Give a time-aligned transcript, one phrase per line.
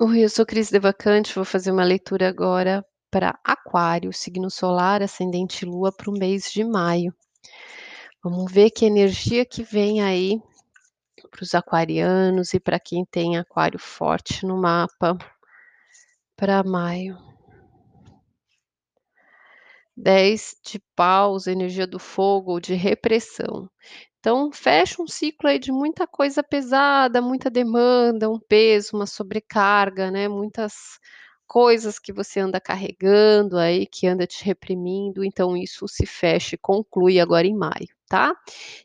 [0.00, 5.64] Oi, eu sou Cris Devacante, vou fazer uma leitura agora para Aquário, signo solar, ascendente
[5.64, 7.12] Lua, para o mês de maio.
[8.22, 10.40] Vamos ver que energia que vem aí
[11.28, 15.18] para os aquarianos e para quem tem aquário forte no mapa
[16.36, 17.18] para maio.
[19.96, 23.68] 10 de paus, energia do fogo ou de repressão.
[24.28, 30.10] Então, fecha um ciclo aí de muita coisa pesada, muita demanda, um peso, uma sobrecarga,
[30.10, 30.28] né?
[30.28, 31.00] Muitas
[31.46, 35.24] coisas que você anda carregando aí, que anda te reprimindo.
[35.24, 38.34] Então, isso se fecha e conclui agora em maio, tá?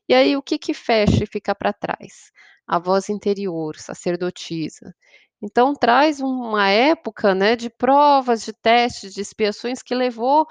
[0.07, 2.31] E aí, o que que fecha e fica para trás?
[2.65, 4.95] A voz interior, sacerdotisa.
[5.41, 10.47] Então, traz uma época, né, de provas, de testes, de expiações que levou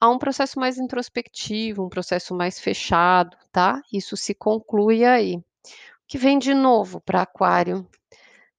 [0.00, 3.82] a um processo mais introspectivo, um processo mais fechado, tá?
[3.92, 5.36] Isso se conclui aí.
[5.36, 5.44] O
[6.06, 7.88] que vem de novo para Aquário?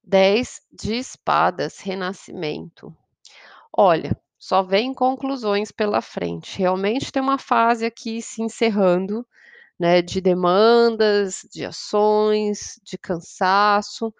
[0.04, 2.96] 10 de espadas, renascimento.
[3.76, 6.60] Olha, só vem conclusões pela frente.
[6.60, 9.26] Realmente tem uma fase aqui se encerrando,
[9.80, 14.14] né, de demandas, de ações, de cansaço.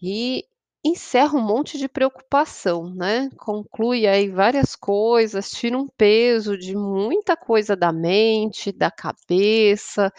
[0.00, 0.44] E
[0.86, 7.36] encerra um monte de preocupação, né, conclui aí várias coisas, tira um peso de muita
[7.36, 10.12] coisa da mente, da cabeça,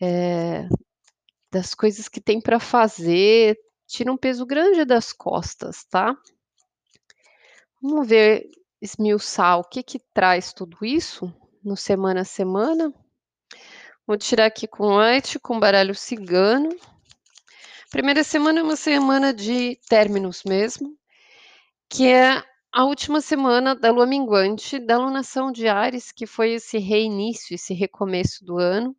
[0.00, 0.68] eh,
[1.50, 6.16] das coisas que tem para fazer, tira um peso grande das costas, tá.
[7.82, 8.50] Vamos ver,
[8.80, 11.32] esmiuçar o que que traz tudo isso
[11.64, 12.92] no semana a semana.
[14.06, 16.70] Vou tirar aqui com arte, com baralho cigano.
[17.90, 20.94] Primeira semana é uma semana de términos mesmo,
[21.88, 26.76] que é a última semana da lua minguante, da lunação de Áries, que foi esse
[26.76, 28.94] reinício, esse recomeço do ano,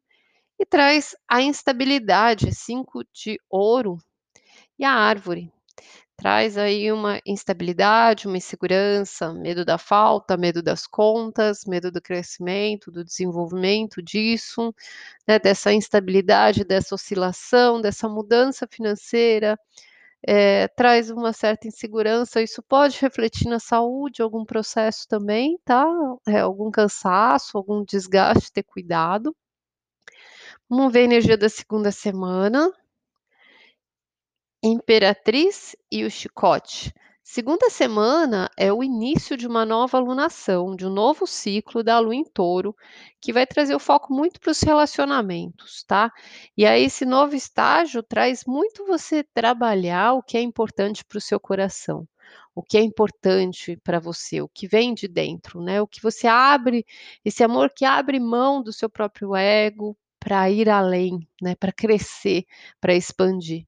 [0.57, 3.99] e traz a instabilidade, cinco de ouro,
[4.77, 5.53] e a árvore.
[6.19, 12.91] Traz aí uma instabilidade, uma insegurança, medo da falta, medo das contas, medo do crescimento,
[12.91, 14.75] do desenvolvimento disso,
[15.27, 19.59] né, dessa instabilidade, dessa oscilação, dessa mudança financeira,
[20.27, 25.85] eh, traz uma certa insegurança, isso pode refletir na saúde, algum processo também, tá,
[26.27, 29.35] eh, algum cansaço, algum desgaste, ter cuidado.
[30.69, 32.71] Vamos ver a energia da segunda semana.
[34.63, 36.93] Imperatriz e o chicote.
[37.23, 42.15] Segunda semana é o início de uma nova alunação, de um novo ciclo da lua
[42.15, 42.75] em touro,
[43.21, 46.11] que vai trazer o foco muito para os relacionamentos, tá?
[46.57, 51.21] E aí, esse novo estágio traz muito você trabalhar o que é importante para o
[51.21, 52.07] seu coração,
[52.55, 55.81] o que é importante para você, o que vem de dentro, né?
[55.81, 56.85] O que você abre,
[57.23, 61.55] esse amor que abre mão do seu próprio ego para ir além, né?
[61.55, 62.43] Para crescer,
[62.81, 63.65] para expandir.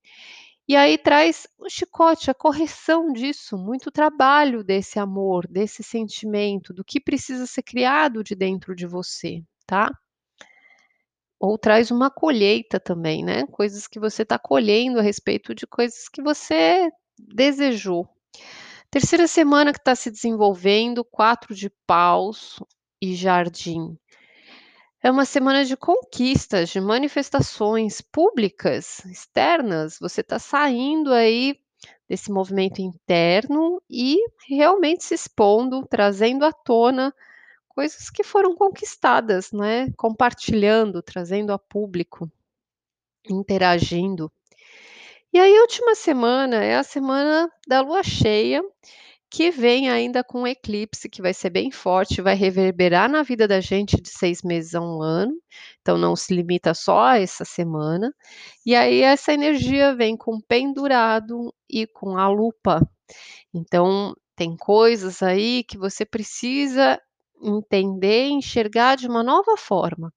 [0.71, 6.81] E aí traz o chicote, a correção disso, muito trabalho desse amor, desse sentimento, do
[6.81, 9.91] que precisa ser criado de dentro de você, tá?
[11.37, 13.45] Ou traz uma colheita também, né?
[13.47, 16.89] Coisas que você está colhendo a respeito de coisas que você
[17.19, 18.07] desejou.
[18.89, 22.63] Terceira semana que está se desenvolvendo, quatro de paus
[23.01, 23.97] e jardim.
[25.03, 29.97] É uma semana de conquistas, de manifestações públicas, externas.
[29.99, 31.59] Você está saindo aí
[32.07, 34.17] desse movimento interno e
[34.47, 37.11] realmente se expondo, trazendo à tona
[37.69, 39.91] coisas que foram conquistadas, né?
[39.97, 42.29] Compartilhando, trazendo a público,
[43.27, 44.31] interagindo.
[45.33, 48.61] E aí, a última semana é a semana da lua cheia,
[49.31, 53.47] que vem ainda com um eclipse que vai ser bem forte, vai reverberar na vida
[53.47, 55.33] da gente de 6 meses a 1 ano,
[55.81, 58.13] então não se limita só a essa semana.
[58.65, 62.81] E aí essa energia vem com pendurado e com a lupa.
[63.53, 66.99] Então tem coisas aí que você precisa
[67.43, 70.13] entender enxergar de uma nova forma.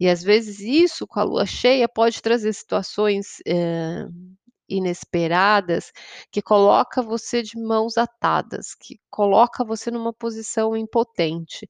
[0.00, 4.06] E às vezes isso com a lua cheia pode trazer situações, eh,
[4.68, 5.92] inesperadas,
[6.30, 11.68] que coloca você de mãos atadas, que coloca você numa posição impotente,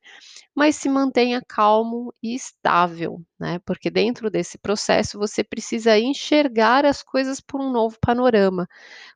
[0.55, 7.03] mas se mantenha calmo e estável, né, porque dentro desse processo você precisa enxergar as
[7.03, 8.69] coisas por um novo panorama.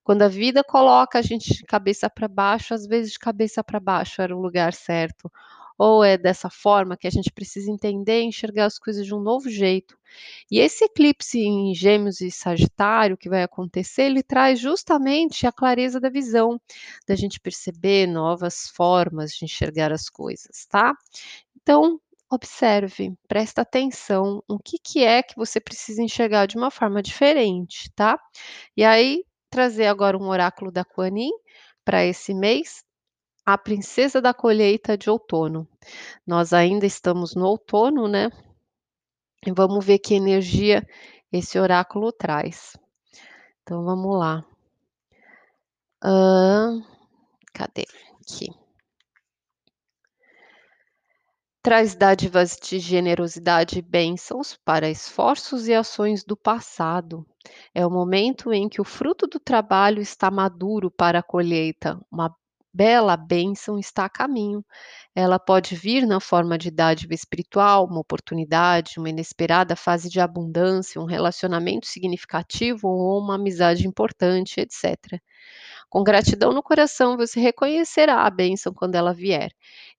[0.05, 3.81] Quando a vida coloca a gente de cabeça para baixo, às vezes de cabeça para
[3.81, 5.31] baixo era o lugar certo,
[5.79, 9.21] ou é dessa forma que a gente precisa entender e enxergar as coisas de um
[9.21, 9.97] novo jeito.
[10.51, 16.01] E esse eclipse em Gêmeos e Sagitário que vai acontecer, ele traz justamente a clareza
[16.01, 16.61] da visão,
[17.07, 20.93] da gente perceber novas formas de enxergar as coisas, tá?
[21.63, 27.03] Então, observe, presta atenção, o que que é que você precisa enxergar de uma forma
[27.03, 28.19] diferente, tá?
[28.77, 31.31] E aí, trazer agora um oráculo da Kuan Yin
[31.85, 32.85] para esse mês,
[33.51, 35.67] a princesa da colheita de outono.
[36.27, 38.29] Nós ainda estamos no outono, né?
[39.47, 40.87] E vamos ver que energia
[41.33, 42.77] esse oráculo traz.
[43.63, 44.45] Então vamos lá.
[46.05, 46.79] Hã,
[47.55, 47.87] cadê?
[48.21, 48.51] Aqui.
[51.63, 57.25] Traz dádivas de generosidade e bênçãos para esforços e ações do passado.
[57.75, 61.99] É o momento em que o fruto do trabalho está maduro para a colheita.
[62.13, 62.31] Uma
[62.79, 64.65] bela bênção está a caminho.
[65.13, 71.01] Ela pode vir na forma de dádiva espiritual, uma oportunidade, uma inesperada fase de abundância,
[71.01, 75.21] um relacionamento significativo ou uma amizade importante, etc.
[75.91, 79.51] Com gratidão no coração, você reconhecerá a bênção quando ela vier,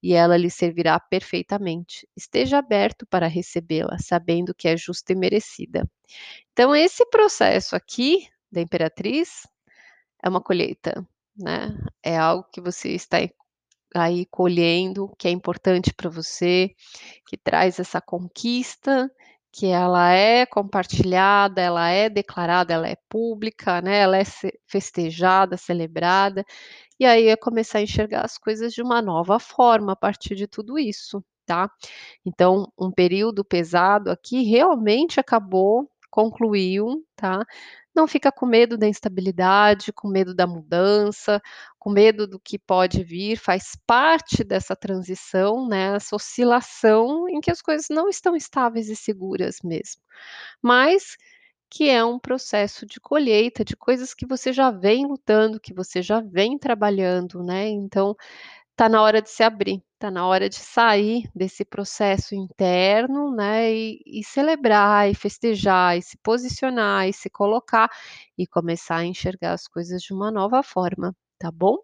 [0.02, 2.08] e ela lhe servirá perfeitamente.
[2.16, 5.84] Esteja aberto para recebê-la, sabendo que é justa e merecida.
[6.54, 9.46] Então, esse processo aqui da Imperatriz
[10.24, 11.06] é uma colheita,
[11.40, 11.78] né?
[12.04, 13.18] É algo que você está
[13.96, 16.72] aí colhendo, que é importante para você,
[17.28, 19.12] que traz essa conquista,
[19.52, 24.00] que ela é compartilhada, ela é declarada, ela é pública, né?
[24.00, 24.24] Ela é
[24.68, 26.46] festejada, celebrada,
[27.00, 30.48] e aí é começar a enxergar as coisas de uma nova forma a partir de
[30.48, 31.70] tudo isso, tá?
[32.26, 37.44] Então, um período pesado aqui realmente acabou, concluiu, tá?
[38.00, 41.42] Não fica com medo da instabilidade, com medo da mudança,
[41.78, 47.52] com medo do que pode vir, faz parte dessa transição, né, essa oscilação em que
[47.52, 50.02] as coisas não estão estáveis e seguras mesmo.
[50.62, 51.18] Mas
[51.70, 56.02] que é um processo de colheita de coisas que você já vem lutando, que você
[56.02, 58.16] já vem trabalhando, né, então
[58.80, 63.74] Tá na hora de se abrir, tá na hora de sair desse processo interno, né,
[63.74, 67.90] e e celebrar, e festejar, e se posicionar, e se colocar,
[68.38, 71.76] e começar a enxergar as coisas de uma nova forma, tá bom?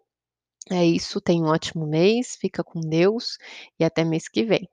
[0.70, 3.38] É isso, tenha um ótimo mês, fica com Deus
[3.80, 4.68] e até mês que vem.